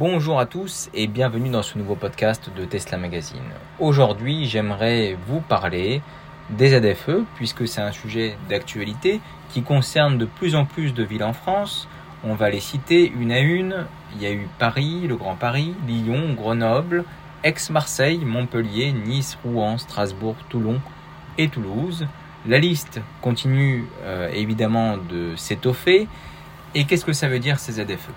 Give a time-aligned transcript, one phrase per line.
[0.00, 3.52] Bonjour à tous et bienvenue dans ce nouveau podcast de Tesla Magazine.
[3.78, 6.00] Aujourd'hui, j'aimerais vous parler
[6.48, 11.22] des ZFE puisque c'est un sujet d'actualité qui concerne de plus en plus de villes
[11.22, 11.86] en France.
[12.24, 13.84] On va les citer une à une.
[14.16, 17.04] Il y a eu Paris, le Grand Paris, Lyon, Grenoble,
[17.44, 20.80] Aix-Marseille, Montpellier, Nice, Rouen, Strasbourg, Toulon
[21.36, 22.06] et Toulouse.
[22.46, 26.08] La liste continue euh, évidemment de s'étoffer.
[26.74, 28.08] Et qu'est-ce que ça veut dire ces ZFE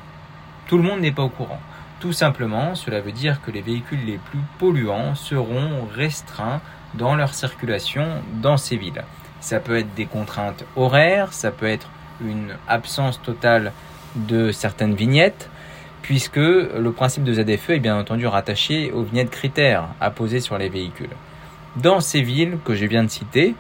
[0.68, 1.59] Tout le monde n'est pas au courant.
[2.04, 6.60] Tout simplement, cela veut dire que les véhicules les plus polluants seront restreints
[6.96, 8.06] dans leur circulation
[8.42, 9.06] dans ces villes.
[9.39, 11.88] Ça peut être des contraintes horaires, ça peut être
[12.20, 13.71] une absence totale
[14.18, 15.50] de certaines vignettes,
[16.02, 20.58] puisque le principe de ZFE est bien entendu rattaché aux vignettes critères à poser sur
[20.58, 21.16] les véhicules.
[21.78, 23.56] Dans ces villes que je viens de citer,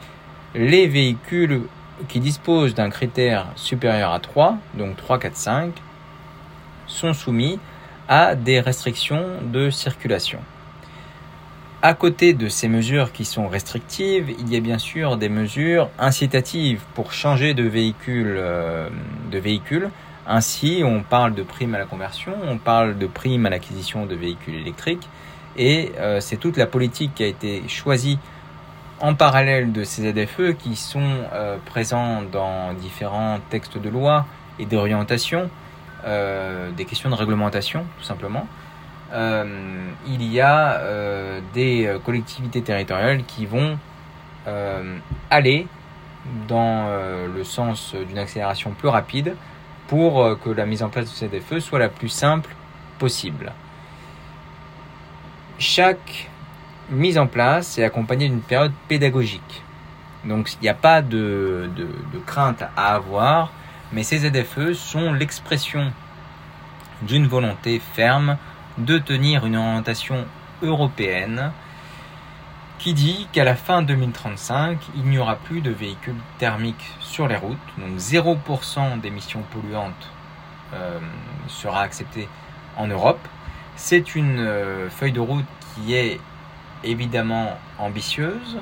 [0.53, 1.61] les véhicules
[2.09, 5.71] qui disposent d'un critère supérieur à 3, donc 3, 4, 5,
[6.87, 7.57] sont soumis
[8.07, 10.39] à des restrictions de circulation.
[11.81, 15.89] À côté de ces mesures qui sont restrictives, il y a bien sûr des mesures
[15.99, 18.35] incitatives pour changer de véhicule.
[18.37, 18.89] Euh.
[20.25, 24.15] Ainsi, on parle de primes à la conversion, on parle de primes à l'acquisition de
[24.15, 25.09] véhicules électriques,
[25.57, 28.17] et euh, c'est toute la politique qui a été choisie
[29.01, 31.01] en parallèle de ces ZFE qui sont
[31.33, 34.25] euh, présents dans différents textes de loi
[34.59, 35.49] et d'orientation,
[36.05, 38.47] des questions de réglementation tout simplement,
[39.13, 39.45] euh,
[40.07, 40.81] il y a
[41.53, 43.77] des collectivités territoriales qui vont
[45.29, 45.67] aller
[46.47, 46.87] dans
[47.33, 49.35] le sens d'une accélération plus rapide
[49.87, 52.55] pour que la mise en place de ces ZFE soit la plus simple
[52.99, 53.53] possible.
[55.59, 56.29] Chaque
[56.89, 59.63] mise en place et accompagnée d'une période pédagogique.
[60.25, 61.69] Donc il n'y a pas de,
[62.25, 63.51] crainte à avoir,
[63.93, 65.91] mais ces ZFE sont l'expression
[67.03, 68.37] d'une volonté ferme
[68.77, 70.25] de tenir une orientation
[70.61, 71.51] européenne
[72.79, 77.37] qui dit qu'à la fin 2035, il n'y aura plus de véhicules thermiques sur les
[77.37, 80.09] routes, donc 0% d'émissions polluantes
[80.73, 80.99] euh,
[81.47, 82.27] sera accepté
[82.75, 83.25] en Europe.
[83.75, 85.45] C'est une euh, feuille de route
[85.75, 86.19] qui est
[86.83, 88.57] évidemment ambitieuse,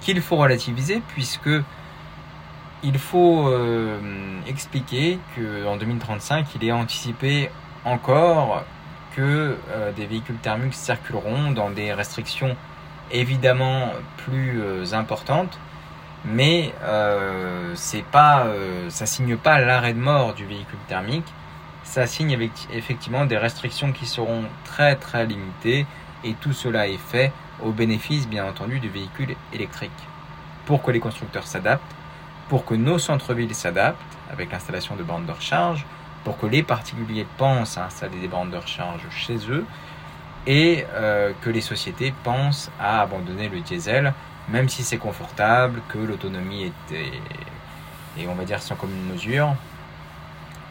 [0.00, 1.50] qu'il faut relativiser puisque
[2.82, 3.98] il faut euh,
[4.46, 7.50] expliquer qu'en 2035, il est anticipé
[7.84, 8.64] encore
[9.14, 12.56] que euh, des véhicules thermiques circuleront dans des restrictions
[13.10, 15.58] évidemment plus euh, importantes,
[16.24, 16.72] mais
[17.74, 18.46] c'est pas,
[18.88, 21.26] ça signe pas l'arrêt de mort du véhicule thermique,
[21.82, 22.38] ça signe
[22.72, 25.84] effectivement des restrictions qui seront très très limitées
[26.22, 29.90] et tout cela est fait au bénéfice bien entendu du véhicule électrique.
[30.64, 31.82] Pour que les constructeurs s'adaptent,
[32.52, 33.96] pour que nos centres-villes s'adaptent
[34.30, 35.86] avec l'installation de bandes de recharge,
[36.22, 39.64] pour que les particuliers pensent à installer des bandes de recharge chez eux,
[40.46, 44.12] et euh, que les sociétés pensent à abandonner le diesel,
[44.50, 46.94] même si c'est confortable, que l'autonomie est,
[48.18, 49.54] et on va dire sans commune mesure.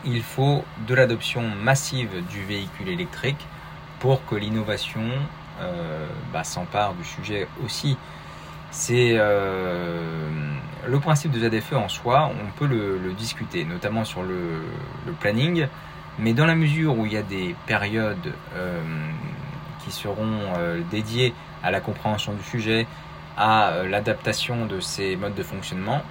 [0.06, 3.48] Il faut de l'adoption massive du véhicule électrique
[4.00, 5.10] pour que l'innovation
[5.60, 7.98] euh, bah, s'empare du sujet aussi.
[8.70, 10.30] C'est euh,
[10.88, 14.64] le principe de ZFE en soi, on peut le, discuter, notamment sur le,
[15.20, 15.68] planning,
[16.20, 18.82] mais dans la mesure où il y a des périodes euh,
[19.84, 20.54] qui seront
[20.90, 21.34] dédiées
[21.64, 22.88] à la compréhension du sujet,
[23.38, 26.02] à l'adaptation de ces modes de fonctionnement,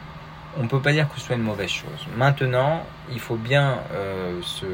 [0.59, 2.07] on ne peut pas dire que ce soit une mauvaise chose.
[2.17, 3.79] Maintenant, il faut bien
[4.43, 4.67] se,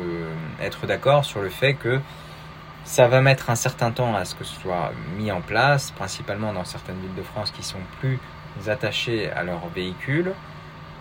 [0.60, 2.00] être d'accord sur le fait que
[2.86, 6.52] ça va mettre un certain temps à ce que ce soit mis en place, principalement
[6.52, 8.18] dans certaines villes de France qui sont plus
[8.68, 10.32] attachées à leurs véhicules.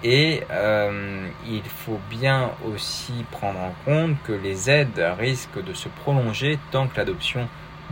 [0.03, 5.89] Et euh, il faut bien aussi prendre en compte que les aides risquent de se
[5.89, 7.47] prolonger tant que l'adoption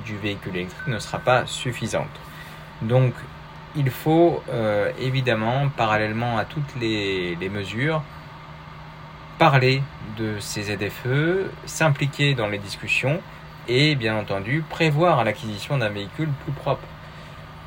[0.05, 2.19] du véhicule électrique ne sera pas suffisante.
[2.81, 3.13] Donc
[3.75, 8.03] il faut euh, évidemment, parallèlement à toutes les, les mesures,
[9.39, 9.81] parler
[10.17, 13.19] de ces ZFE, s'impliquer dans les discussions
[13.67, 16.83] et bien entendu prévoir l'acquisition d'un véhicule plus propre.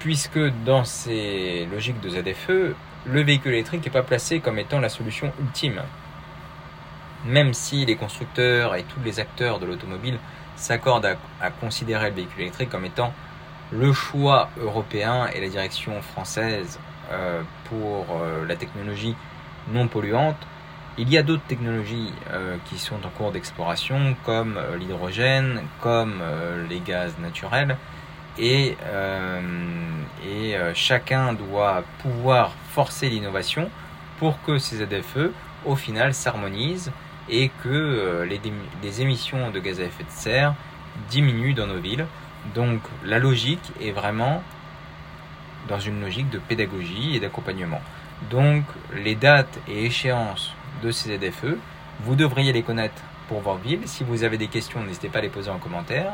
[0.06, 2.76] Puisque dans ces logiques de ZFE,
[3.06, 5.82] le véhicule électrique n'est pas placé comme étant la solution ultime.
[7.24, 10.20] Même si les constructeurs et tous les acteurs de l'automobile
[10.54, 13.12] s'accordent à, considérer le véhicule électrique comme étant
[13.72, 16.78] le choix européen et la direction française
[17.10, 19.16] euh, pour euh, la technologie
[19.72, 20.38] non polluante,
[20.98, 26.22] il y a d'autres technologies euh, qui sont en cours d'exploration, comme l'hydrogène, comme
[26.70, 27.76] les gaz naturels,
[28.38, 28.76] et,
[30.26, 33.70] et chacun doit pouvoir forcer l'innovation
[34.18, 35.30] pour que ces ZFE,
[35.64, 36.92] au final, s'harmonisent
[37.28, 38.40] et que les,
[38.82, 40.54] les émissions de gaz à effet de serre
[41.10, 42.06] diminuent dans nos villes.
[42.54, 44.42] Donc la logique est vraiment
[45.68, 47.80] dans une logique de pédagogie et d'accompagnement.
[48.30, 51.56] Donc les dates et échéances de ces ZFE,
[52.00, 53.80] vous devriez les connaître pour votre ville.
[53.86, 56.12] Si vous avez des questions, n'hésitez pas à les poser en commentaire.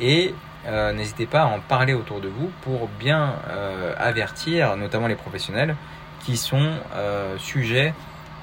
[0.00, 0.34] Et
[0.66, 5.14] euh, n'hésitez pas à en parler autour de vous pour bien euh, avertir notamment les
[5.14, 5.76] professionnels
[6.24, 7.94] qui sont euh, sujets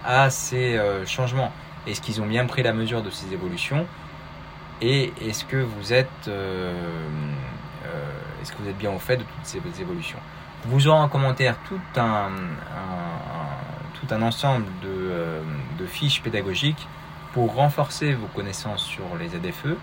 [0.06, 1.52] à ces changements.
[1.88, 3.88] Est-ce qu'ils ont bien pris la mesure de ces évolutions?
[4.82, 6.30] Et est-ce que vous êtes,
[8.78, 10.20] bien au fait de toutes ces évolutions?
[10.66, 12.32] Vous aurez en commentaire tout un,
[14.22, 15.42] ensemble de,
[15.80, 16.86] de fiches pédagogiques
[17.34, 19.78] pour renforcer vos connaissances sur les ZFE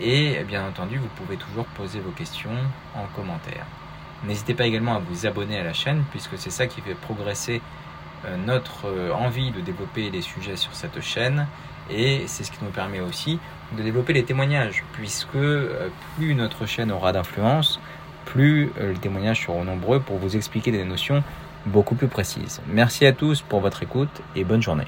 [0.00, 2.50] et bien entendu, vous pouvez toujours poser vos questions
[2.94, 3.66] en commentaire.
[4.24, 7.60] N'hésitez pas également à vous abonner à la chaîne puisque c'est ça qui fait progresser
[8.24, 11.46] euh, notre euh, envie de développer les sujets sur cette chaîne
[11.90, 13.40] et c'est ce qui nous permet aussi
[13.76, 17.80] de développer les témoignages puisque euh, plus notre chaîne aura d'influence,
[18.24, 21.24] plus les témoignages seront nombreux pour vous expliquer des notions
[21.66, 22.60] beaucoup plus précises.
[22.68, 24.86] Merci à tous pour votre écoute et bonne journée.